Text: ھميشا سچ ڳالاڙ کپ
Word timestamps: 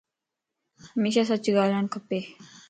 ھميشا 0.93 1.23
سچ 1.29 1.43
ڳالاڙ 1.55 1.83
کپ 1.93 2.09